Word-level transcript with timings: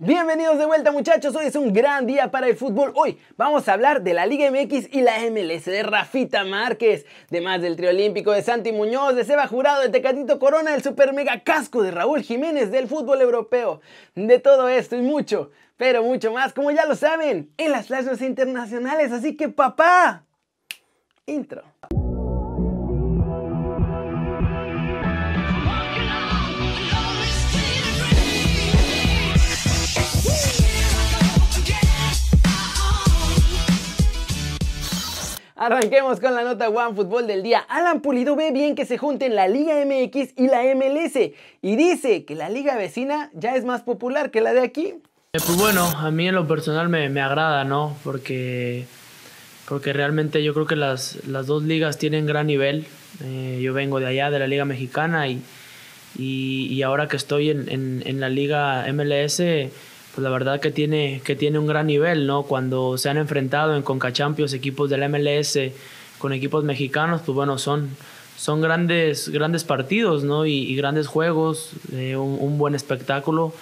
Bienvenidos 0.00 0.58
de 0.58 0.64
vuelta 0.64 0.92
muchachos, 0.92 1.34
hoy 1.34 1.46
es 1.46 1.56
un 1.56 1.72
gran 1.72 2.06
día 2.06 2.30
para 2.30 2.46
el 2.46 2.56
fútbol. 2.56 2.92
Hoy 2.94 3.18
vamos 3.36 3.68
a 3.68 3.72
hablar 3.72 4.04
de 4.04 4.14
la 4.14 4.26
Liga 4.26 4.48
MX 4.48 4.94
y 4.94 5.00
la 5.00 5.18
MLS, 5.28 5.64
de 5.64 5.82
Rafita 5.82 6.44
Márquez, 6.44 7.04
de 7.30 7.40
más 7.40 7.60
del 7.60 7.74
trio 7.74 7.90
olímpico 7.90 8.30
de 8.30 8.42
Santi 8.42 8.70
Muñoz, 8.70 9.16
de 9.16 9.24
Seba 9.24 9.48
Jurado, 9.48 9.82
de 9.82 9.88
Tecatito 9.88 10.38
Corona, 10.38 10.70
del 10.70 10.84
super 10.84 11.12
mega 11.12 11.40
casco 11.42 11.82
de 11.82 11.90
Raúl 11.90 12.22
Jiménez, 12.22 12.70
del 12.70 12.86
fútbol 12.86 13.20
europeo. 13.20 13.80
De 14.14 14.38
todo 14.38 14.68
esto 14.68 14.94
y 14.94 15.02
mucho, 15.02 15.50
pero 15.76 16.04
mucho 16.04 16.30
más, 16.30 16.52
como 16.52 16.70
ya 16.70 16.86
lo 16.86 16.94
saben, 16.94 17.50
en 17.56 17.72
las 17.72 17.86
clases 17.86 18.22
internacionales. 18.22 19.10
Así 19.10 19.36
que 19.36 19.48
papá, 19.48 20.26
intro. 21.26 21.64
Arranquemos 35.60 36.20
con 36.20 36.36
la 36.36 36.44
nota 36.44 36.68
One 36.68 36.94
Fútbol 36.94 37.26
del 37.26 37.42
día. 37.42 37.58
Alan 37.58 38.00
Pulido 38.00 38.36
ve 38.36 38.52
bien 38.52 38.76
que 38.76 38.86
se 38.86 38.96
junten 38.96 39.34
la 39.34 39.48
Liga 39.48 39.74
MX 39.84 40.34
y 40.36 40.46
la 40.46 40.62
MLS 40.76 41.32
y 41.62 41.74
dice 41.74 42.24
que 42.24 42.36
la 42.36 42.48
liga 42.48 42.76
vecina 42.76 43.28
ya 43.34 43.56
es 43.56 43.64
más 43.64 43.82
popular 43.82 44.30
que 44.30 44.40
la 44.40 44.52
de 44.52 44.60
aquí. 44.60 44.94
Eh, 45.32 45.40
pues 45.44 45.56
bueno, 45.56 45.82
a 45.84 46.12
mí 46.12 46.28
en 46.28 46.36
lo 46.36 46.46
personal 46.46 46.88
me, 46.88 47.08
me 47.08 47.20
agrada, 47.20 47.64
¿no? 47.64 47.96
Porque, 48.04 48.86
porque 49.68 49.92
realmente 49.92 50.44
yo 50.44 50.54
creo 50.54 50.66
que 50.66 50.76
las, 50.76 51.26
las 51.26 51.48
dos 51.48 51.64
ligas 51.64 51.98
tienen 51.98 52.24
gran 52.24 52.46
nivel. 52.46 52.86
Eh, 53.24 53.58
yo 53.60 53.74
vengo 53.74 53.98
de 53.98 54.06
allá, 54.06 54.30
de 54.30 54.38
la 54.38 54.46
Liga 54.46 54.64
Mexicana, 54.64 55.26
y, 55.26 55.42
y, 56.16 56.82
ahora 56.82 57.08
que 57.08 57.16
estoy 57.16 57.50
en, 57.50 57.68
en 57.68 58.20
la 58.20 58.28
Liga 58.28 58.86
MLS 58.92 59.42
pues 60.18 60.24
la 60.24 60.30
verdad 60.30 60.58
que 60.58 60.72
tiene, 60.72 61.22
que 61.24 61.36
tiene 61.36 61.60
un 61.60 61.68
gran 61.68 61.86
nivel, 61.86 62.26
¿no? 62.26 62.42
Cuando 62.42 62.98
se 62.98 63.08
han 63.08 63.18
enfrentado 63.18 63.76
en 63.76 63.84
Conca 63.84 64.12
Champions 64.12 64.52
equipos 64.52 64.90
del 64.90 65.08
MLS 65.08 65.56
con 66.18 66.32
equipos 66.32 66.64
mexicanos, 66.64 67.20
pues 67.24 67.36
bueno, 67.36 67.56
son, 67.56 67.90
son 68.36 68.60
grandes, 68.60 69.28
grandes 69.28 69.62
partidos, 69.62 70.24
¿no? 70.24 70.44
Y, 70.44 70.74
grandes 70.74 71.06
juegos, 71.06 71.70
eh, 71.92 72.16
un, 72.16 72.58
buen 72.58 72.74
espectáculo. 72.74 73.54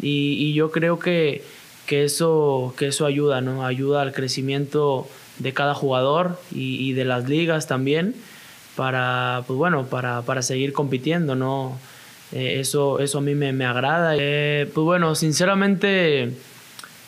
Y, 0.00 0.52
yo 0.54 0.72
creo 0.72 0.98
que, 0.98 1.44
que, 1.86 2.02
eso, 2.02 2.74
que 2.76 2.88
eso 2.88 3.06
ayuda, 3.06 3.40
¿no? 3.40 3.64
Ayuda 3.64 4.02
al 4.02 4.12
crecimiento 4.12 5.06
de 5.38 5.52
cada 5.52 5.72
jugador 5.72 6.36
y, 6.50 6.94
de 6.94 7.04
las 7.04 7.28
ligas 7.28 7.68
también 7.68 8.16
para, 8.74 9.44
pues 9.46 9.56
bueno, 9.56 9.86
para, 9.86 10.22
para 10.22 10.42
seguir 10.42 10.72
compitiendo, 10.72 11.36
¿no? 11.36 11.78
Eh, 12.32 12.60
eso, 12.60 12.98
eso 12.98 13.18
a 13.18 13.20
mí 13.20 13.34
me, 13.34 13.52
me 13.52 13.64
agrada. 13.64 14.14
Eh, 14.18 14.68
pues 14.72 14.84
bueno, 14.84 15.14
sinceramente 15.14 16.32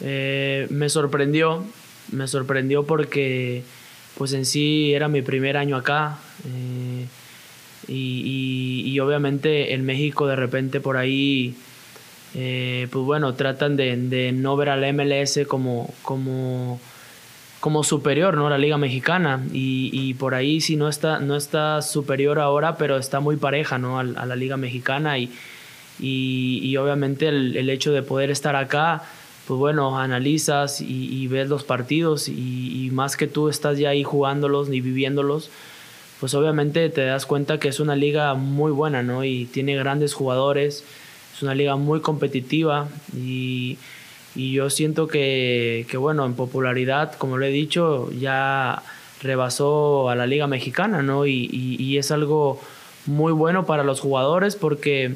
eh, 0.01 0.67
me 0.71 0.89
sorprendió, 0.89 1.65
me 2.13 2.29
sorprendió 2.29 2.85
porque 2.85 3.63
pues 4.17 4.33
en 4.33 4.45
sí 4.45 4.93
era 4.93 5.09
mi 5.09 5.23
primer 5.23 5.57
año 5.57 5.77
acá 5.77 6.19
y, 7.89 8.85
y, 8.87 9.01
obviamente 9.01 9.75
en 9.75 9.85
México 9.85 10.27
de 10.27 10.37
repente 10.37 10.81
por 10.81 10.97
ahí 10.97 11.57
pues 12.33 13.05
bueno, 13.05 13.35
tratan 13.35 13.77
de, 13.77 13.97
de 13.97 14.31
no 14.33 14.57
ver 14.57 14.69
al 14.69 14.85
MLS 14.85 15.41
como, 15.49 15.93
como 16.03 16.81
como 17.65 17.83
superior, 17.83 18.37
¿no? 18.37 18.51
La 18.51 18.59
Liga 18.59 18.77
Mexicana. 18.77 19.43
Y, 19.51 19.89
y, 19.91 20.13
por 20.13 20.35
ahí 20.35 20.61
sí 20.61 20.77
no 20.77 20.87
está, 20.87 21.19
no 21.19 21.35
está 21.35 21.81
superior 21.81 22.39
ahora, 22.39 22.77
pero 22.77 22.99
está 22.99 23.21
muy 23.21 23.37
pareja, 23.39 23.79
¿no? 23.79 23.99
A, 23.99 24.05
la 24.05 24.37
Liga 24.37 24.59
Mexicana. 24.59 25.19
Y, 25.19 25.31
y, 25.99 26.77
obviamente 26.77 27.27
el, 27.27 27.57
el, 27.57 27.71
hecho 27.71 27.91
de 27.93 28.03
poder 28.03 28.31
estar 28.31 28.55
acá, 28.55 29.05
pues 29.49 29.59
bueno, 29.59 29.99
analizas 29.99 30.83
y, 30.83 31.27
ves 31.29 31.49
los 31.49 31.65
partidos 31.65 32.29
y, 32.29 32.91
más 32.93 33.17
que 33.17 33.29
tú 33.29 33.49
estás 33.49 33.79
ya 33.79 33.89
ahí 33.89 34.05
jugándolos 34.05 34.69
ni 34.69 34.83
viviéndolos, 34.83 35.49
pues 36.21 36.35
obviamente 36.35 36.91
te 36.91 37.07
das 37.07 37.25
cuenta 37.25 37.59
que 37.59 37.69
es 37.69 37.81
una 37.81 37.97
liga 37.97 38.35
muy 38.35 38.73
buena, 38.73 39.03
¿no? 39.03 39.25
Y 39.25 39.47
tiene 39.47 39.75
grandes 39.75 40.13
jugadores, 40.13 40.85
es 41.35 41.43
una 41.43 41.55
liga 41.55 41.77
muy 41.77 42.01
competitiva 42.01 42.89
y 43.17 43.79
y 44.35 44.53
yo 44.53 44.71
siento 44.71 45.07
que, 45.07 45.87
que, 45.89 45.97
bueno, 45.97 46.25
en 46.27 46.35
popularidad, 46.35 47.15
como 47.15 47.39
lo 47.39 47.47
he 47.47 47.51
dicho, 47.51 48.11
ya 48.13 48.83
rebasó 49.23 50.11
a 50.11 50.17
la 50.17 50.27
Liga 50.27 50.47
Mexicana, 50.47 51.03
¿no? 51.03 51.27
Y, 51.27 51.49
y, 51.53 51.99
es 51.99 52.11
algo 52.11 52.61
muy 53.07 53.33
bueno 53.33 53.65
para 53.65 53.85
los 53.85 54.01
jugadores 54.01 54.57
porque 54.57 55.15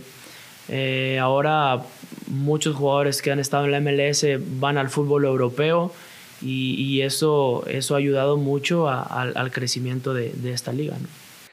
eh, 0.69 1.19
ahora 1.21 1.83
muchos 2.27 2.77
jugadores 2.77 3.23
que 3.23 3.31
han 3.31 3.39
estado 3.39 3.67
en 3.67 3.73
la 3.73 3.81
MLS 3.81 4.25
van 4.61 4.79
al 4.79 4.89
fútbol 4.89 5.25
europeo 5.25 5.93
y, 6.41 6.75
y 6.75 7.03
eso, 7.03 7.65
eso 7.67 7.95
ha 7.95 7.99
ayudado 7.99 8.37
mucho 8.37 8.89
al, 8.89 9.37
al 9.37 9.51
crecimiento 9.51 10.15
de, 10.15 10.31
de 10.33 10.53
esta 10.53 10.73
liga, 10.73 10.97
¿no? 11.01 11.09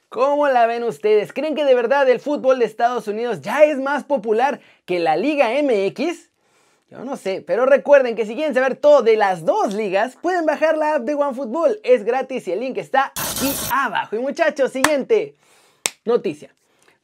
¿Cómo 0.09 0.47
la 0.47 0.65
ven 0.65 0.83
ustedes? 0.83 1.33
¿Creen 1.33 1.55
que 1.55 1.65
de 1.65 1.75
verdad 1.75 2.09
el 2.09 2.21
fútbol 2.21 2.59
de 2.59 2.65
Estados 2.65 3.09
Unidos 3.09 3.41
ya 3.41 3.65
es 3.65 3.79
más 3.79 4.05
popular 4.05 4.61
que 4.85 4.99
la 4.99 5.17
Liga 5.17 5.49
MX? 5.61 6.29
No 7.03 7.17
sé, 7.17 7.43
pero 7.45 7.65
recuerden 7.65 8.15
que 8.15 8.25
si 8.25 8.35
quieren 8.35 8.53
saber 8.53 8.75
todo 8.75 9.01
de 9.01 9.17
las 9.17 9.45
dos 9.45 9.73
ligas, 9.73 10.17
pueden 10.21 10.45
bajar 10.45 10.77
la 10.77 10.95
app 10.95 11.03
de 11.03 11.15
OneFootball. 11.15 11.79
Es 11.83 12.03
gratis 12.03 12.47
y 12.47 12.51
el 12.51 12.59
link 12.59 12.77
está 12.77 13.11
aquí 13.15 13.53
abajo. 13.71 14.15
Y 14.15 14.19
muchachos, 14.19 14.71
siguiente 14.71 15.35
noticia 16.05 16.55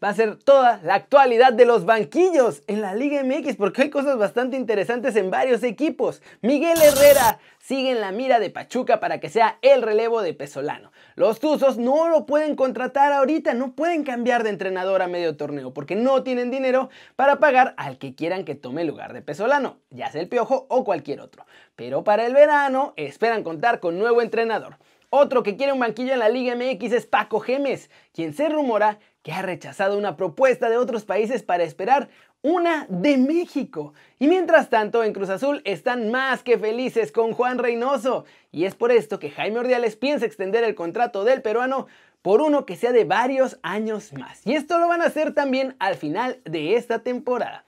va 0.03 0.09
a 0.09 0.13
ser 0.16 0.35
toda 0.38 0.79
la 0.84 0.95
actualidad 0.95 1.53
de 1.53 1.66
los 1.66 1.85
banquillos 1.85 2.63
en 2.67 2.81
la 2.81 2.95
Liga 2.95 3.23
MX, 3.23 3.56
porque 3.56 3.84
hay 3.84 3.89
cosas 3.89 4.17
bastante 4.17 4.57
interesantes 4.57 5.16
en 5.16 5.29
varios 5.29 5.62
equipos. 5.62 6.22
Miguel 6.41 6.81
Herrera 6.81 7.39
sigue 7.59 7.91
en 7.91 8.01
la 8.01 8.12
mira 8.12 8.39
de 8.39 8.50
Pachuca 8.50 9.00
para 9.00 9.19
que 9.19 9.29
sea 9.29 9.59
el 9.62 9.84
relevo 9.84 10.23
de 10.23 10.34
Pesolano. 10.34 10.91
Los 11.16 11.39
Tuzos 11.39 11.78
no 11.78 12.09
lo 12.09 12.25
pueden 12.25 12.56
contratar 12.56 13.13
ahorita, 13.13 13.53
no 13.53 13.73
pueden 13.73 14.03
cambiar 14.03 14.44
de 14.44 14.50
entrenador 14.50 15.03
a 15.03 15.07
medio 15.07 15.38
torneo, 15.38 15.72
porque 15.72 15.95
no 15.95 16.23
tienen 16.23 16.50
dinero 16.50 16.89
para 17.16 17.38
pagar 17.39 17.75
al 17.78 18.00
que 18.00 18.16
quieran 18.16 18.44
que 18.44 18.56
tome 18.56 18.81
el 18.81 18.88
lugar 18.88 19.13
de 19.13 19.22
Pesolano, 19.22 19.78
ya 19.91 20.12
sea 20.12 20.22
el 20.22 20.29
Piojo 20.29 20.66
o 20.69 20.83
cualquier 20.83 21.22
otro. 21.22 21.45
Pero 21.75 22.03
para 22.03 22.25
el 22.25 22.33
verano 22.33 22.94
esperan 22.95 23.44
contar 23.44 23.79
con 23.79 24.00
nuevo 24.00 24.23
entrenador. 24.23 24.78
Otro 25.13 25.44
que 25.44 25.57
quiere 25.57 25.73
un 25.73 25.79
banquillo 25.79 26.13
en 26.13 26.19
la 26.19 26.29
Liga 26.29 26.56
MX 26.56 26.94
es 26.94 27.06
Paco 27.06 27.41
Gemes, 27.41 27.89
quien 28.13 28.33
se 28.33 28.47
rumora 28.47 28.97
que 29.24 29.32
ha 29.32 29.42
rechazado 29.42 29.98
una 29.98 30.18
propuesta 30.18 30.70
de 30.70 30.78
otros 30.78 31.06
países 31.06 31.44
para 31.44 31.64
esperar 31.64 32.09
una 32.42 32.88
de 32.90 33.18
México. 33.18 33.94
Y 34.20 34.28
mientras 34.28 34.70
tanto, 34.70 35.04
en 35.04 35.14
Cruz 35.14 35.30
Azul 35.30 35.62
están 35.64 36.09
más 36.09 36.44
que 36.44 36.58
felices 36.58 37.12
con 37.12 37.34
Juan 37.34 37.60
Reynoso. 37.60 38.26
Y 38.52 38.66
es 38.66 38.76
por 38.76 38.92
esto 38.92 39.20
que 39.20 39.30
Jaime 39.30 39.60
Ordiales 39.60 39.96
piensa 39.96 40.26
extender 40.26 40.64
el 40.64 40.76
contrato 40.76 41.24
del 41.24 41.42
peruano 41.42 41.88
por 42.22 42.42
uno 42.42 42.66
que 42.66 42.76
sea 42.76 42.92
de 42.92 43.06
varios 43.06 43.60
años 43.62 44.14
más. 44.14 44.46
Y 44.46 44.54
esto 44.54 44.80
lo 44.80 44.88
van 44.88 45.02
a 45.02 45.06
hacer 45.06 45.34
también 45.34 45.76
al 45.80 45.96
final 45.96 46.40
de 46.46 46.76
esta 46.76 47.00
temporada. 47.00 47.66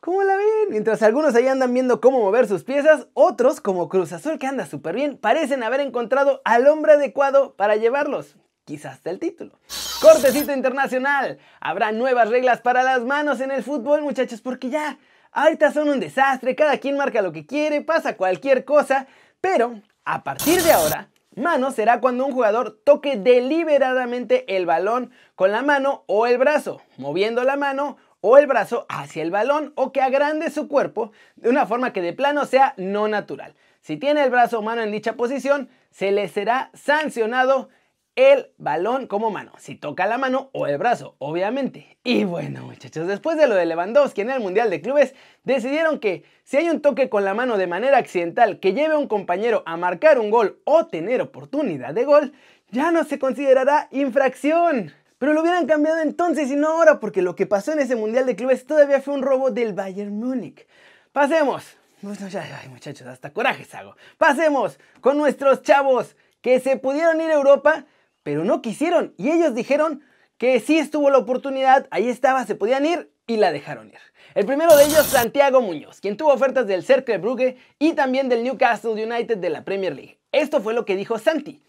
¿Cómo 0.00 0.22
la 0.22 0.36
ven? 0.36 0.70
Mientras 0.70 1.02
algunos 1.02 1.34
ahí 1.34 1.48
andan 1.48 1.72
viendo 1.72 2.00
cómo 2.00 2.20
mover 2.20 2.46
sus 2.46 2.62
piezas, 2.62 3.06
otros, 3.14 3.60
como 3.60 3.88
Cruz 3.88 4.12
Azul 4.12 4.38
que 4.38 4.46
anda 4.46 4.66
súper 4.66 4.94
bien, 4.94 5.16
parecen 5.16 5.62
haber 5.62 5.80
encontrado 5.80 6.42
al 6.44 6.66
hombre 6.66 6.92
adecuado 6.92 7.54
para 7.54 7.76
llevarlos 7.76 8.36
quizás 8.64 9.00
el 9.04 9.18
título. 9.18 9.58
Cortecito 10.00 10.52
internacional. 10.52 11.38
Habrá 11.60 11.92
nuevas 11.92 12.28
reglas 12.28 12.60
para 12.60 12.82
las 12.82 13.02
manos 13.02 13.40
en 13.40 13.50
el 13.50 13.62
fútbol, 13.62 14.02
muchachos, 14.02 14.40
porque 14.40 14.70
ya 14.70 14.98
ahorita 15.32 15.72
son 15.72 15.88
un 15.88 16.00
desastre, 16.00 16.54
cada 16.54 16.78
quien 16.78 16.96
marca 16.96 17.22
lo 17.22 17.32
que 17.32 17.46
quiere, 17.46 17.82
pasa 17.82 18.16
cualquier 18.16 18.64
cosa, 18.64 19.06
pero 19.40 19.80
a 20.04 20.22
partir 20.22 20.62
de 20.62 20.72
ahora, 20.72 21.08
mano 21.34 21.70
será 21.70 22.00
cuando 22.00 22.24
un 22.26 22.32
jugador 22.32 22.80
toque 22.84 23.16
deliberadamente 23.16 24.56
el 24.56 24.66
balón 24.66 25.10
con 25.34 25.50
la 25.52 25.62
mano 25.62 26.04
o 26.06 26.26
el 26.26 26.38
brazo, 26.38 26.80
moviendo 26.96 27.44
la 27.44 27.56
mano 27.56 27.96
o 28.20 28.38
el 28.38 28.46
brazo 28.46 28.86
hacia 28.88 29.22
el 29.22 29.30
balón 29.30 29.72
o 29.74 29.92
que 29.92 30.00
agrande 30.00 30.50
su 30.50 30.68
cuerpo 30.68 31.12
de 31.36 31.50
una 31.50 31.66
forma 31.66 31.92
que 31.92 32.00
de 32.00 32.12
plano 32.12 32.46
sea 32.46 32.74
no 32.76 33.08
natural. 33.08 33.54
Si 33.80 33.98
tiene 33.98 34.22
el 34.24 34.30
brazo 34.30 34.60
o 34.60 34.62
mano 34.62 34.82
en 34.82 34.92
dicha 34.92 35.14
posición, 35.14 35.68
se 35.90 36.10
le 36.10 36.28
será 36.28 36.70
sancionado 36.72 37.68
el 38.16 38.52
balón 38.58 39.06
como 39.06 39.30
mano, 39.30 39.52
si 39.58 39.74
toca 39.74 40.06
la 40.06 40.18
mano 40.18 40.50
o 40.52 40.66
el 40.66 40.78
brazo, 40.78 41.16
obviamente. 41.18 41.98
Y 42.04 42.24
bueno, 42.24 42.62
muchachos, 42.62 43.08
después 43.08 43.36
de 43.36 43.48
lo 43.48 43.54
de 43.54 43.66
Lewandowski 43.66 44.20
en 44.20 44.30
el 44.30 44.40
Mundial 44.40 44.70
de 44.70 44.80
Clubes, 44.80 45.14
decidieron 45.42 45.98
que 45.98 46.24
si 46.44 46.58
hay 46.58 46.68
un 46.68 46.80
toque 46.80 47.08
con 47.08 47.24
la 47.24 47.34
mano 47.34 47.58
de 47.58 47.66
manera 47.66 47.98
accidental 47.98 48.60
que 48.60 48.72
lleve 48.72 48.94
a 48.94 48.98
un 48.98 49.08
compañero 49.08 49.62
a 49.66 49.76
marcar 49.76 50.18
un 50.18 50.30
gol 50.30 50.60
o 50.64 50.86
tener 50.86 51.20
oportunidad 51.20 51.92
de 51.94 52.04
gol, 52.04 52.32
ya 52.70 52.90
no 52.90 53.04
se 53.04 53.18
considerará 53.18 53.88
infracción. 53.90 54.92
Pero 55.18 55.32
lo 55.32 55.42
hubieran 55.42 55.66
cambiado 55.66 56.00
entonces 56.00 56.50
y 56.50 56.56
no 56.56 56.68
ahora, 56.68 57.00
porque 57.00 57.22
lo 57.22 57.34
que 57.34 57.46
pasó 57.46 57.72
en 57.72 57.80
ese 57.80 57.96
Mundial 57.96 58.26
de 58.26 58.36
Clubes 58.36 58.66
todavía 58.66 59.00
fue 59.00 59.14
un 59.14 59.22
robo 59.22 59.50
del 59.50 59.72
Bayern 59.72 60.16
Múnich. 60.16 60.66
Pasemos. 61.12 61.76
Muchachos, 62.02 63.06
hasta 63.06 63.30
corajes 63.30 63.74
hago. 63.74 63.96
Pasemos 64.18 64.78
con 65.00 65.16
nuestros 65.16 65.62
chavos 65.62 66.16
que 66.42 66.60
se 66.60 66.76
pudieron 66.76 67.18
ir 67.22 67.30
a 67.30 67.34
Europa 67.34 67.86
pero 68.24 68.44
no 68.44 68.60
quisieron 68.60 69.14
y 69.16 69.30
ellos 69.30 69.54
dijeron 69.54 70.02
que 70.36 70.58
sí 70.58 70.78
estuvo 70.78 71.10
la 71.10 71.18
oportunidad, 71.18 71.86
ahí 71.92 72.08
estaba, 72.08 72.44
se 72.44 72.56
podían 72.56 72.84
ir 72.84 73.12
y 73.28 73.36
la 73.36 73.52
dejaron 73.52 73.88
ir. 73.88 73.98
El 74.34 74.46
primero 74.46 74.76
de 74.76 74.84
ellos, 74.84 75.06
Santiago 75.06 75.60
Muñoz, 75.60 76.00
quien 76.00 76.16
tuvo 76.16 76.32
ofertas 76.32 76.66
del 76.66 76.82
Cercle 76.82 77.18
Brugge 77.18 77.56
y 77.78 77.92
también 77.92 78.28
del 78.28 78.42
Newcastle 78.42 78.90
United 78.90 79.38
de 79.38 79.50
la 79.50 79.64
Premier 79.64 79.94
League. 79.94 80.18
Esto 80.32 80.60
fue 80.60 80.74
lo 80.74 80.84
que 80.84 80.96
dijo 80.96 81.20
Santi. 81.20 81.62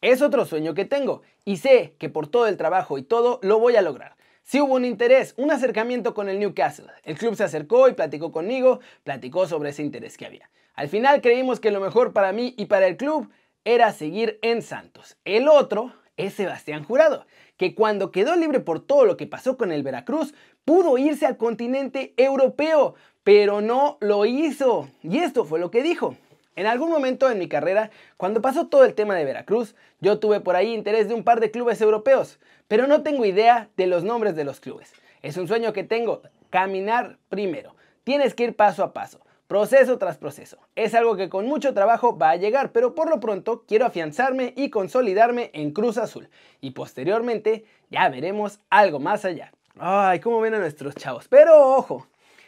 Es 0.00 0.22
otro 0.22 0.44
sueño 0.44 0.74
que 0.74 0.84
tengo 0.84 1.22
y 1.44 1.56
sé 1.56 1.96
que 1.98 2.08
por 2.08 2.28
todo 2.28 2.46
el 2.46 2.56
trabajo 2.56 2.98
y 2.98 3.02
todo 3.02 3.40
lo 3.42 3.58
voy 3.58 3.74
a 3.74 3.82
lograr. 3.82 4.14
Si 4.44 4.60
hubo 4.60 4.74
un 4.74 4.84
interés, 4.84 5.34
un 5.36 5.50
acercamiento 5.50 6.14
con 6.14 6.28
el 6.28 6.38
Newcastle. 6.38 6.86
El 7.04 7.16
club 7.16 7.34
se 7.34 7.44
acercó 7.44 7.88
y 7.88 7.94
platicó 7.94 8.30
conmigo, 8.30 8.80
platicó 9.04 9.46
sobre 9.46 9.70
ese 9.70 9.82
interés 9.82 10.16
que 10.16 10.26
había. 10.26 10.50
Al 10.74 10.88
final 10.88 11.20
creímos 11.20 11.60
que 11.60 11.70
lo 11.70 11.80
mejor 11.80 12.12
para 12.12 12.32
mí 12.32 12.54
y 12.56 12.66
para 12.66 12.86
el 12.86 12.96
club 12.96 13.30
era 13.64 13.92
seguir 13.92 14.38
en 14.42 14.62
Santos. 14.62 15.16
El 15.24 15.48
otro 15.48 15.92
es 16.26 16.34
Sebastián 16.34 16.84
Jurado, 16.84 17.26
que 17.56 17.74
cuando 17.74 18.10
quedó 18.10 18.36
libre 18.36 18.60
por 18.60 18.84
todo 18.84 19.04
lo 19.04 19.16
que 19.16 19.26
pasó 19.26 19.56
con 19.56 19.72
el 19.72 19.82
Veracruz, 19.82 20.34
pudo 20.64 20.98
irse 20.98 21.26
al 21.26 21.36
continente 21.36 22.14
europeo, 22.16 22.94
pero 23.24 23.60
no 23.60 23.98
lo 24.00 24.24
hizo. 24.26 24.88
Y 25.02 25.18
esto 25.18 25.44
fue 25.44 25.58
lo 25.58 25.70
que 25.70 25.82
dijo. 25.82 26.16
En 26.54 26.66
algún 26.66 26.90
momento 26.90 27.30
en 27.30 27.38
mi 27.38 27.48
carrera, 27.48 27.90
cuando 28.16 28.42
pasó 28.42 28.66
todo 28.66 28.84
el 28.84 28.94
tema 28.94 29.14
de 29.14 29.24
Veracruz, 29.24 29.74
yo 30.00 30.18
tuve 30.18 30.40
por 30.40 30.54
ahí 30.54 30.74
interés 30.74 31.08
de 31.08 31.14
un 31.14 31.24
par 31.24 31.40
de 31.40 31.50
clubes 31.50 31.80
europeos, 31.80 32.38
pero 32.68 32.86
no 32.86 33.02
tengo 33.02 33.24
idea 33.24 33.70
de 33.76 33.86
los 33.86 34.04
nombres 34.04 34.36
de 34.36 34.44
los 34.44 34.60
clubes. 34.60 34.92
Es 35.22 35.36
un 35.36 35.48
sueño 35.48 35.72
que 35.72 35.84
tengo, 35.84 36.22
caminar 36.50 37.18
primero. 37.28 37.74
Tienes 38.04 38.34
que 38.34 38.44
ir 38.44 38.56
paso 38.56 38.82
a 38.82 38.92
paso 38.92 39.20
proceso 39.46 39.98
tras 39.98 40.18
proceso. 40.18 40.58
Es 40.76 40.94
algo 40.94 41.16
que 41.16 41.28
con 41.28 41.46
mucho 41.46 41.74
trabajo 41.74 42.16
va 42.16 42.30
a 42.30 42.36
llegar, 42.36 42.72
pero 42.72 42.94
por 42.94 43.10
lo 43.10 43.20
pronto 43.20 43.64
quiero 43.66 43.86
afianzarme 43.86 44.54
y 44.56 44.70
consolidarme 44.70 45.50
en 45.52 45.72
Cruz 45.72 45.98
Azul. 45.98 46.28
Y 46.60 46.70
posteriormente 46.70 47.64
ya 47.90 48.08
veremos 48.08 48.60
algo 48.70 48.98
más 48.98 49.24
allá. 49.24 49.52
Ay, 49.78 50.20
cómo 50.20 50.40
ven 50.40 50.54
a 50.54 50.58
nuestros 50.58 50.94
chavos. 50.94 51.28
Pero 51.28 51.76
ojo, 51.76 52.06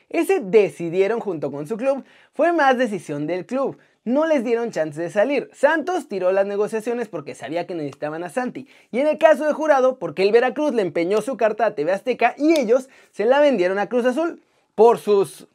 ese 0.08 0.40
decidieron 0.40 1.20
junto 1.20 1.50
con 1.50 1.66
su 1.66 1.76
club 1.76 2.04
fue 2.32 2.52
más 2.52 2.78
decisión 2.78 3.26
del 3.26 3.46
club. 3.46 3.78
No 4.04 4.26
les 4.26 4.44
dieron 4.44 4.70
chance 4.70 5.00
de 5.00 5.08
salir. 5.08 5.48
Santos 5.54 6.08
tiró 6.08 6.30
las 6.30 6.46
negociaciones 6.46 7.08
porque 7.08 7.34
sabía 7.34 7.66
que 7.66 7.74
necesitaban 7.74 8.22
a 8.22 8.28
Santi. 8.28 8.68
Y 8.92 9.00
en 9.00 9.06
el 9.06 9.16
caso 9.16 9.46
de 9.46 9.54
Jurado, 9.54 9.98
porque 9.98 10.22
el 10.22 10.30
Veracruz 10.30 10.74
le 10.74 10.82
empeñó 10.82 11.22
su 11.22 11.38
carta 11.38 11.64
a 11.64 11.74
TV 11.74 11.90
Azteca 11.90 12.34
y 12.36 12.58
ellos 12.58 12.90
se 13.12 13.24
la 13.24 13.40
vendieron 13.40 13.78
a 13.78 13.88
Cruz 13.88 14.04
Azul 14.04 14.42
por 14.74 14.98
sus... 14.98 15.48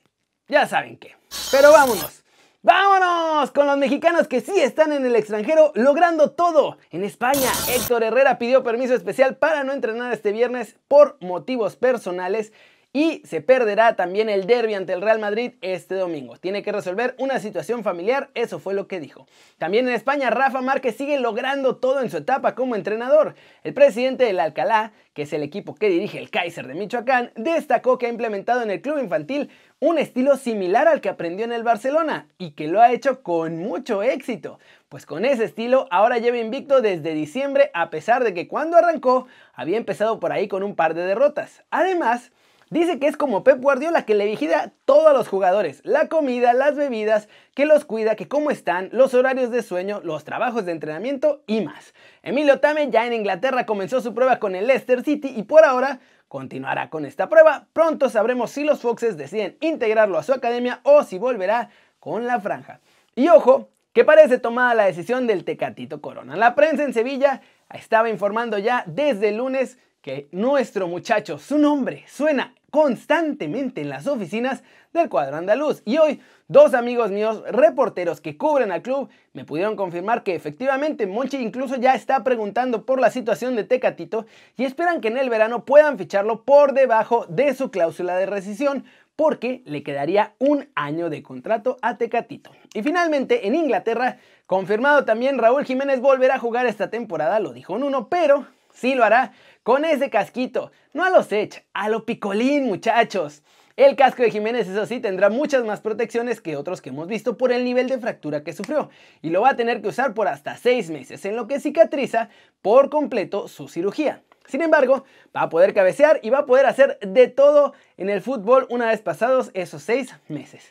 ya 0.50 0.68
saben 0.68 0.98
qué. 0.98 1.16
Pero 1.52 1.72
vámonos. 1.72 2.24
¡Vámonos! 2.62 3.52
Con 3.52 3.68
los 3.68 3.78
mexicanos 3.78 4.28
que 4.28 4.42
sí 4.42 4.60
están 4.60 4.92
en 4.92 5.06
el 5.06 5.16
extranjero 5.16 5.72
logrando 5.76 6.32
todo. 6.32 6.78
En 6.92 7.06
España, 7.06 7.50
Héctor 7.70 8.04
Herrera 8.04 8.38
pidió 8.38 8.64
permiso 8.64 8.94
especial 8.94 9.38
para 9.38 9.64
no 9.64 9.72
entrenar 9.72 10.12
este 10.12 10.34
viernes 10.34 10.76
por 10.90 11.16
motivos 11.22 11.78
personales 11.78 12.52
y 12.92 13.22
se 13.24 13.42
perderá 13.42 13.96
también 13.96 14.30
el 14.30 14.48
derby 14.48 14.74
ante 14.74 14.94
el 14.94 15.02
Real 15.02 15.20
Madrid 15.20 15.54
este 15.62 15.96
domingo. 15.96 16.38
Tiene 16.38 16.64
que 16.64 16.72
resolver 16.72 17.14
una 17.20 17.40
situación 17.40 17.84
familiar, 17.84 18.32
eso 18.34 18.60
fue 18.60 18.74
lo 18.74 18.88
que 18.88 19.00
dijo. 19.00 19.28
También 19.58 19.88
en 19.88 19.94
España, 19.94 20.32
Rafa 20.32 20.62
Márquez 20.62 20.96
sigue 20.96 21.20
logrando 21.20 21.78
todo 21.78 22.02
en 22.02 22.10
su 22.10 22.18
etapa 22.18 22.56
como 22.56 22.76
entrenador. 22.76 23.36
El 23.64 23.76
presidente 23.76 24.24
del 24.24 24.40
Alcalá, 24.40 24.94
que 25.14 25.24
es 25.24 25.34
el 25.34 25.44
equipo 25.44 25.76
que 25.76 25.90
dirige 25.90 26.18
el 26.18 26.32
Kaiser 26.32 26.68
de 26.68 26.74
Michoacán, 26.74 27.32
destacó 27.36 28.00
que 28.00 28.08
ha 28.08 28.10
implementado 28.10 28.64
en 28.64 28.72
el 28.72 28.82
club 28.82 28.98
infantil 29.00 29.52
un 29.80 30.00
estilo 30.00 30.36
similar 30.36 30.88
al 30.88 31.00
que 31.00 31.10
aprendió 31.10 31.46
en 31.46 31.52
el 31.52 31.64
Barcelona 31.64 32.28
y 32.38 32.52
que 32.52 32.68
lo 32.68 32.82
ha 32.82 32.92
hecho 32.92 33.22
con 33.22 33.58
mucho 33.58 34.02
éxito. 34.02 34.60
Pues 34.90 35.06
con 35.06 35.26
ese 35.26 35.44
estilo 35.44 35.88
ahora 35.92 36.18
lleva 36.18 36.38
invicto 36.38 36.82
desde 36.82 37.14
diciembre 37.14 37.70
a 37.76 37.92
pesar 37.92 38.24
de 38.24 38.34
que 38.34 38.48
cuando 38.48 38.78
arrancó 38.78 39.28
había 39.54 39.78
empezado 39.78 40.20
por 40.20 40.32
ahí 40.32 40.48
con 40.48 40.64
un 40.64 40.76
par 40.76 40.96
de 40.96 41.06
derrotas. 41.06 41.64
Además, 41.70 42.32
Dice 42.72 43.00
que 43.00 43.08
es 43.08 43.18
como 43.18 43.44
Pep 43.44 43.60
Guardiola 43.62 44.06
que 44.06 44.14
le 44.14 44.26
vigila 44.26 44.74
a 44.88 45.14
los 45.14 45.28
jugadores, 45.28 45.82
la 45.84 46.08
comida, 46.08 46.54
las 46.54 46.76
bebidas, 46.76 47.28
que 47.56 47.66
los 47.66 47.84
cuida, 47.84 48.16
que 48.16 48.28
cómo 48.28 48.52
están, 48.52 48.90
los 48.92 49.16
horarios 49.16 49.50
de 49.50 49.64
sueño, 49.64 50.02
los 50.04 50.24
trabajos 50.24 50.66
de 50.66 50.72
entrenamiento 50.72 51.42
y 51.48 51.62
más. 51.62 51.96
Emilio 52.22 52.60
Tame 52.60 52.92
ya 52.92 53.08
en 53.08 53.14
Inglaterra 53.14 53.66
comenzó 53.66 54.02
su 54.02 54.14
prueba 54.14 54.38
con 54.38 54.56
el 54.56 54.68
Leicester 54.68 55.04
City 55.04 55.34
y 55.36 55.44
por 55.44 55.66
ahora 55.66 56.00
continuará 56.28 56.92
con 56.92 57.06
esta 57.06 57.28
prueba. 57.28 57.68
Pronto 57.74 58.10
sabremos 58.10 58.52
si 58.52 58.64
los 58.64 58.82
Foxes 58.82 59.18
deciden 59.18 59.58
integrarlo 59.62 60.20
a 60.20 60.24
su 60.24 60.34
academia 60.34 60.80
o 60.84 61.04
si 61.04 61.18
volverá 61.18 61.70
con 62.00 62.28
la 62.28 62.40
franja. 62.40 62.82
Y 63.16 63.30
ojo, 63.30 63.70
que 63.94 64.06
parece 64.06 64.38
tomada 64.38 64.76
la 64.76 64.86
decisión 64.86 65.26
del 65.26 65.44
Tecatito 65.44 66.02
Corona. 66.02 66.36
La 66.36 66.54
prensa 66.54 66.84
en 66.84 66.94
Sevilla 66.94 67.42
estaba 67.74 68.10
informando 68.10 68.60
ya 68.60 68.84
desde 68.86 69.30
el 69.30 69.38
lunes 69.38 69.80
que 70.02 70.30
nuestro 70.32 70.88
muchacho, 70.88 71.40
su 71.40 71.58
nombre 71.58 72.06
suena 72.08 72.54
constantemente 72.70 73.82
en 73.82 73.90
las 73.90 74.08
oficinas 74.08 74.64
del 74.94 75.10
cuadro 75.10 75.38
andaluz. 75.38 75.82
Y 75.86 75.98
hoy, 75.98 76.20
dos 76.48 76.74
amigos 76.74 77.12
míos, 77.12 77.44
reporteros 77.50 78.22
que 78.22 78.38
cubren 78.38 78.72
al 78.72 78.82
club, 78.82 79.10
me 79.34 79.46
pudieron 79.46 79.76
confirmar 79.76 80.24
que 80.24 80.36
efectivamente 80.36 81.08
Monchi 81.08 81.38
incluso 81.38 81.76
ya 81.76 81.96
está 81.96 82.24
preguntando 82.24 82.86
por 82.86 83.00
la 83.00 83.12
situación 83.12 83.56
de 83.56 83.64
Tecatito 83.64 84.26
y 84.58 84.66
esperan 84.66 85.02
que 85.02 85.10
en 85.10 85.18
el 85.18 85.30
verano 85.30 85.66
puedan 85.66 85.98
ficharlo 85.98 86.44
por 86.44 86.74
debajo 86.74 87.26
de 87.30 87.54
su 87.54 87.72
cláusula 87.72 88.16
de 88.18 88.26
rescisión 88.26 88.86
porque 89.16 89.64
le 89.66 89.84
quedaría 89.84 90.34
un 90.40 90.70
año 90.76 91.10
de 91.10 91.22
contrato 91.22 91.78
a 91.82 91.98
Tecatito. 91.98 92.52
Y 92.74 92.84
finalmente, 92.84 93.48
en 93.48 93.56
Inglaterra, 93.56 94.18
confirmado 94.46 95.04
también 95.04 95.38
Raúl 95.38 95.66
Jiménez 95.66 96.00
volverá 96.00 96.36
a 96.36 96.40
jugar 96.40 96.66
esta 96.68 96.90
temporada, 96.90 97.42
lo 97.42 97.52
dijo 97.52 97.78
Nuno, 97.78 98.08
pero 98.08 98.48
sí 98.72 98.96
lo 98.96 99.04
hará 99.04 99.34
con 99.64 99.86
ese 99.86 100.10
casquito. 100.10 100.72
No 100.94 101.04
a 101.04 101.10
los 101.10 101.32
Edge, 101.32 101.66
a 101.74 101.90
lo 101.90 102.06
picolín, 102.06 102.66
muchachos. 102.66 103.44
El 103.76 103.96
casco 103.96 104.24
de 104.24 104.32
Jiménez, 104.32 104.68
eso 104.68 104.86
sí, 104.86 105.00
tendrá 105.00 105.30
muchas 105.30 105.64
más 105.64 105.80
protecciones 105.80 106.42
que 106.42 106.58
otros 106.58 106.82
que 106.82 106.90
hemos 106.90 107.08
visto 107.08 107.38
por 107.38 107.54
el 107.54 107.64
nivel 107.64 107.88
de 107.88 107.98
fractura 107.98 108.44
que 108.44 108.52
sufrió 108.52 108.90
y 109.22 109.30
lo 109.30 109.42
va 109.42 109.52
a 109.52 109.56
tener 109.56 109.82
que 109.82 109.88
usar 109.88 110.14
por 110.14 110.28
hasta 110.28 110.58
6 110.58 110.90
meses, 110.90 111.24
en 111.24 111.38
lo 111.38 111.48
que 111.48 111.62
cicatriza 111.62 112.30
por 112.62 112.90
completo 112.90 113.48
su 113.48 113.70
cirugía. 113.70 114.22
Sin 114.48 114.62
embargo, 114.62 115.06
va 115.34 115.44
a 115.44 115.50
poder 115.50 115.74
cabecear 115.74 116.20
y 116.24 116.30
va 116.30 116.40
a 116.40 116.46
poder 116.46 116.66
hacer 116.66 117.00
de 117.00 117.28
todo 117.28 117.74
en 117.96 118.10
el 118.10 118.22
fútbol 118.22 118.68
una 118.70 118.88
vez 118.88 119.00
pasados 119.00 119.52
esos 119.54 119.84
6 119.84 120.14
meses. 120.28 120.68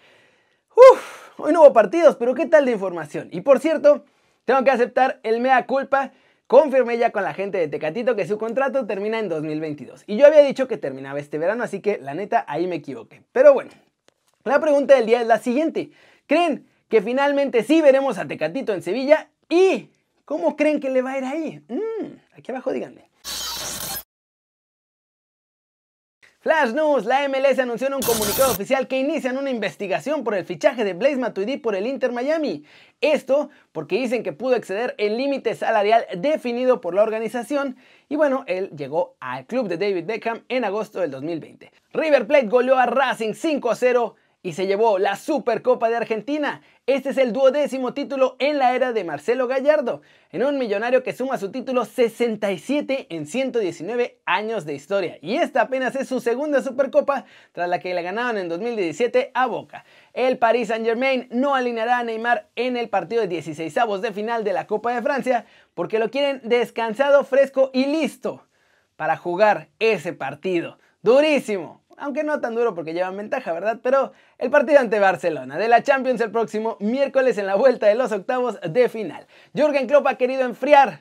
Uf, 0.75 1.39
hoy 1.39 1.53
no 1.53 1.63
hubo 1.63 1.73
partidos, 1.73 2.17
pero 2.17 2.35
¿qué 2.35 2.45
tal 2.45 2.67
de 2.67 2.73
información? 2.73 3.29
Y 3.33 3.41
por 3.41 3.59
cierto, 3.59 4.05
tengo 4.45 4.63
que 4.65 4.71
aceptar 4.71 5.19
el 5.23 5.41
mea 5.41 5.65
culpa 5.65 6.13
confirmé 6.49 6.99
ya 6.99 7.13
con 7.13 7.23
la 7.23 7.35
gente 7.35 7.59
de 7.59 7.69
Tecatito 7.69 8.17
que 8.17 8.27
su 8.27 8.39
contrato 8.39 8.87
termina 8.87 9.21
en 9.21 9.29
2022. 9.29 10.03
Y 10.07 10.17
yo 10.17 10.27
había 10.27 10.41
dicho 10.41 10.67
que 10.67 10.79
terminaba 10.79 11.21
este 11.21 11.39
verano, 11.39 11.63
así 11.63 11.81
que 11.81 11.99
la 11.99 12.15
neta 12.15 12.45
ahí 12.49 12.67
me 12.67 12.77
equivoqué. 12.77 13.23
Pero 13.31 13.53
bueno, 13.53 13.71
la 14.45 14.59
pregunta 14.59 14.97
del 14.97 15.07
día 15.07 15.21
es 15.21 15.27
la 15.27 15.39
siguiente. 15.39 15.91
¿Creen 16.27 16.67
que 16.89 17.03
finalmente 17.03 17.63
sí 17.63 17.81
veremos 17.83 18.19
a 18.19 18.27
Tecatito 18.27 18.73
en 18.73 18.83
Sevilla? 18.83 19.29
¿Y 19.49 19.91
cómo 20.25 20.57
creen 20.57 20.81
que 20.81 20.89
le 20.91 21.03
va 21.03 21.13
a 21.13 21.19
ir 21.19 21.25
ahí? 21.25 21.63
Mm, 21.69 22.17
aquí 22.37 22.51
abajo 22.51 22.73
díganme. 22.73 23.08
Flash 26.49 26.73
News, 26.73 27.05
la 27.05 27.29
MLS 27.29 27.59
anunció 27.59 27.89
en 27.89 27.93
un 27.93 28.01
comunicado 28.01 28.51
oficial 28.51 28.89
que 28.89 28.99
inician 28.99 29.37
una 29.37 29.51
investigación 29.51 30.25
por 30.25 30.35
el 30.35 30.47
fichaje 30.47 30.83
de 30.83 30.95
Blaise 30.95 31.19
Matuidi 31.19 31.59
por 31.59 31.75
el 31.75 31.87
Inter 31.87 32.11
Miami. 32.11 32.65
Esto 33.03 33.51
porque 33.71 33.97
dicen 33.97 34.23
que 34.23 34.33
pudo 34.33 34.55
exceder 34.55 34.95
el 34.97 35.19
límite 35.19 35.55
salarial 35.55 36.07
definido 36.17 36.81
por 36.81 36.95
la 36.95 37.03
organización 37.03 37.77
y 38.09 38.17
bueno, 38.17 38.45
él 38.47 38.71
llegó 38.75 39.15
al 39.21 39.45
club 39.45 39.69
de 39.69 39.77
David 39.77 40.07
Beckham 40.07 40.45
en 40.49 40.65
agosto 40.65 41.01
del 41.01 41.11
2020. 41.11 41.71
River 41.93 42.27
Plate 42.27 42.47
goleó 42.47 42.79
a 42.79 42.87
Racing 42.87 43.35
5 43.35 43.71
a 43.71 43.75
0 43.75 44.15
y 44.43 44.55
se 44.55 44.67
llevó 44.67 44.99
la 44.99 45.17
Supercopa 45.17 45.91
de 45.91 45.97
Argentina. 45.97 46.63
Este 46.89 47.11
es 47.11 47.19
el 47.19 47.35
duodécimo 47.35 47.93
título 47.93 48.37
en 48.39 48.57
la 48.57 48.75
era 48.75 48.95
de 48.95 49.05
Marcelo 49.05 49.47
Gallardo, 49.47 50.01
en 50.33 50.43
un 50.43 50.57
millonario 50.57 51.03
que 51.03 51.13
suma 51.13 51.37
su 51.37 51.51
título 51.51 51.85
67 51.85 53.09
en 53.11 53.27
119 53.27 54.21
años 54.25 54.65
de 54.65 54.73
historia. 54.73 55.19
Y 55.21 55.37
esta 55.37 55.61
apenas 55.61 55.95
es 55.97 56.09
su 56.09 56.19
segunda 56.19 56.63
Supercopa, 56.63 57.27
tras 57.53 57.69
la 57.69 57.79
que 57.79 57.93
le 57.93 58.01
ganaron 58.01 58.39
en 58.39 58.49
2017 58.49 59.33
a 59.35 59.45
Boca. 59.45 59.85
El 60.15 60.39
Paris 60.39 60.69
Saint 60.69 60.87
Germain 60.87 61.29
no 61.31 61.55
alineará 61.55 61.99
a 61.99 62.05
Neymar 62.05 62.49
en 62.57 62.79
el 62.79 62.89
partido 62.89 63.21
de 63.21 63.29
16 63.29 63.77
avos 63.77 64.01
de 64.01 64.15
final 64.15 64.43
de 64.43 64.55
la 64.55 64.67
Copa 64.67 64.95
de 64.95 65.03
Francia, 65.03 65.45
porque 65.75 65.99
lo 65.99 66.11
quieren 66.11 66.41
descansado, 66.43 67.23
fresco 67.23 67.71
y 67.75 67.85
listo 67.85 68.47
para 68.97 69.19
jugar 69.19 69.69
ese 69.79 70.15
partido. 70.15 70.79
Durísimo, 71.03 71.83
aunque 72.01 72.25
no 72.25 72.41
tan 72.41 72.55
duro 72.55 72.75
porque 72.75 72.95
llevan 72.95 73.17
ventaja, 73.17 73.53
¿verdad? 73.53 73.81
Pero 73.83 74.13
el 74.39 74.51
partido 74.51 74.81
ante 74.81 74.99
Barcelona 74.99 75.59
de 75.59 75.69
la 75.69 75.83
Champions 75.83 76.21
el 76.21 76.31
próximo 76.31 76.77
miércoles 76.81 77.39
en 77.39 77.47
la 77.47 77.55
vuelta 77.55 77.87
de 77.87 77.95
los 77.95 78.13
octavos 78.13 78.59
de 78.61 78.89
final. 78.89 79.27
Jürgen 79.55 79.87
Klopp 79.87 80.07
ha 80.07 80.17
querido 80.17 80.43
enfriar 80.43 81.01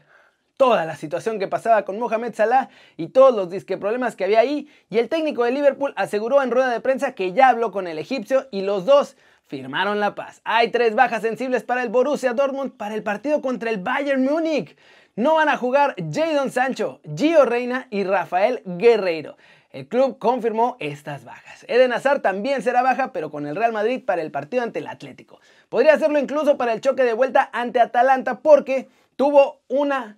toda 0.58 0.86
la 0.86 0.96
situación 0.96 1.40
que 1.40 1.48
pasaba 1.48 1.86
con 1.86 2.00
Mohamed 2.00 2.34
Salah 2.34 2.70
y 2.98 3.10
todos 3.10 3.36
los 3.36 3.50
disque 3.50 3.78
problemas 3.78 4.16
que 4.16 4.26
había 4.26 4.40
ahí 4.40 4.68
y 4.90 4.98
el 4.98 5.08
técnico 5.08 5.44
de 5.44 5.52
Liverpool 5.52 5.94
aseguró 5.96 6.42
en 6.42 6.52
rueda 6.52 6.70
de 6.70 6.82
prensa 6.82 7.14
que 7.14 7.32
ya 7.34 7.50
habló 7.50 7.72
con 7.72 7.88
el 7.88 8.00
egipcio 8.00 8.48
y 8.52 8.62
los 8.62 8.86
dos 8.86 9.16
firmaron 9.46 10.00
la 10.00 10.16
paz. 10.16 10.42
Hay 10.44 10.72
tres 10.72 10.96
bajas 10.96 11.22
sensibles 11.22 11.64
para 11.64 11.84
el 11.84 11.90
Borussia 11.90 12.34
Dortmund 12.34 12.74
para 12.76 12.96
el 12.96 13.04
partido 13.04 13.42
contra 13.42 13.70
el 13.70 13.78
Bayern 13.78 14.24
Múnich. 14.26 14.76
No 15.16 15.36
van 15.36 15.50
a 15.50 15.58
jugar 15.58 15.96
Jadon 16.12 16.52
Sancho, 16.52 17.02
Gio 17.16 17.46
Reina 17.46 17.88
y 17.90 18.04
Rafael 18.04 18.62
Guerreiro. 18.66 19.38
El 19.78 19.88
club 19.88 20.18
confirmó 20.18 20.76
estas 20.80 21.24
bajas. 21.24 21.64
Eden 21.68 21.94
Hazard 21.94 22.24
también 22.24 22.64
será 22.64 22.82
baja, 22.82 23.14
pero 23.14 23.30
con 23.30 23.46
el 23.46 23.56
Real 23.56 23.72
Madrid 23.72 24.04
para 24.04 24.24
el 24.24 24.32
partido 24.32 24.64
ante 24.64 24.80
el 24.80 24.88
Atlético. 24.88 25.40
Podría 25.70 25.94
hacerlo 25.94 26.18
incluso 26.18 26.58
para 26.58 26.74
el 26.74 26.82
choque 26.82 27.04
de 27.04 27.14
vuelta 27.14 27.48
ante 27.54 27.80
Atalanta 27.80 28.40
porque 28.40 28.90
tuvo 29.16 29.62
una 29.68 30.18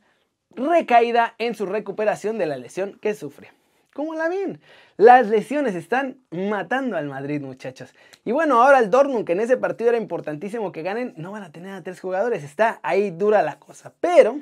recaída 0.51 1.35
en 1.39 1.55
su 1.55 1.65
recuperación 1.65 2.37
de 2.37 2.45
la 2.45 2.55
lesión 2.55 2.97
que 3.01 3.13
sufre. 3.13 3.51
¿Cómo 3.93 4.15
la 4.15 4.29
ven? 4.29 4.61
Las 4.95 5.27
lesiones 5.27 5.75
están 5.75 6.19
matando 6.31 6.95
al 6.95 7.07
Madrid, 7.07 7.41
muchachos. 7.41 7.93
Y 8.23 8.31
bueno, 8.31 8.63
ahora 8.63 8.79
el 8.79 8.89
Dortmund, 8.89 9.25
que 9.25 9.33
en 9.33 9.41
ese 9.41 9.57
partido 9.57 9.89
era 9.89 9.99
importantísimo 9.99 10.71
que 10.71 10.83
ganen, 10.83 11.13
no 11.17 11.33
van 11.33 11.43
a 11.43 11.51
tener 11.51 11.73
a 11.73 11.83
tres 11.83 11.99
jugadores. 11.99 12.45
Está 12.45 12.79
ahí 12.81 13.11
dura 13.11 13.41
la 13.41 13.59
cosa. 13.59 13.91
Pero 13.99 14.39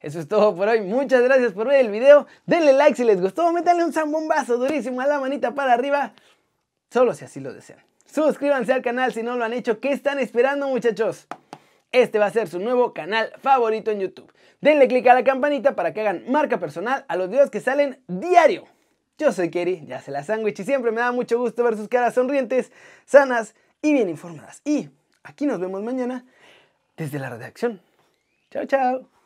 eso 0.00 0.20
es 0.20 0.28
todo 0.28 0.54
por 0.54 0.68
hoy. 0.68 0.80
Muchas 0.80 1.22
gracias 1.22 1.52
por 1.52 1.68
ver 1.68 1.80
el 1.80 1.90
video. 1.90 2.26
Denle 2.46 2.72
like 2.72 2.96
si 2.96 3.04
les 3.04 3.20
gustó. 3.20 3.52
Métanle 3.52 3.84
un 3.84 3.92
zambombazo 3.92 4.56
durísimo 4.56 5.00
a 5.00 5.06
la 5.06 5.18
manita 5.18 5.54
para 5.54 5.72
arriba. 5.72 6.12
Solo 6.90 7.14
si 7.14 7.24
así 7.24 7.40
lo 7.40 7.52
desean. 7.52 7.80
Suscríbanse 8.06 8.72
al 8.72 8.82
canal 8.82 9.12
si 9.12 9.22
no 9.22 9.36
lo 9.36 9.44
han 9.44 9.52
hecho. 9.52 9.80
¿Qué 9.80 9.92
están 9.92 10.18
esperando, 10.18 10.68
muchachos? 10.68 11.26
Este 11.90 12.18
va 12.18 12.26
a 12.26 12.30
ser 12.30 12.48
su 12.48 12.60
nuevo 12.60 12.92
canal 12.92 13.32
favorito 13.40 13.90
en 13.90 14.00
YouTube. 14.00 14.32
Denle 14.60 14.88
click 14.88 15.06
a 15.08 15.14
la 15.14 15.24
campanita 15.24 15.74
para 15.74 15.92
que 15.92 16.00
hagan 16.00 16.24
marca 16.28 16.58
personal 16.58 17.04
a 17.08 17.16
los 17.16 17.28
videos 17.28 17.50
que 17.50 17.60
salen 17.60 18.02
diario. 18.06 18.64
Yo 19.18 19.32
soy 19.32 19.50
Kerry, 19.50 19.84
ya 19.86 20.00
se 20.00 20.12
la 20.12 20.22
sándwich 20.22 20.60
y 20.60 20.64
siempre 20.64 20.92
me 20.92 21.00
da 21.00 21.10
mucho 21.10 21.38
gusto 21.38 21.64
ver 21.64 21.76
sus 21.76 21.88
caras 21.88 22.14
sonrientes, 22.14 22.70
sanas 23.04 23.54
y 23.82 23.92
bien 23.92 24.08
informadas. 24.08 24.62
Y 24.64 24.90
aquí 25.24 25.44
nos 25.46 25.58
vemos 25.58 25.82
mañana 25.82 26.24
desde 26.96 27.18
la 27.18 27.30
redacción. 27.30 27.80
Chao, 28.50 28.64
chao. 28.66 29.17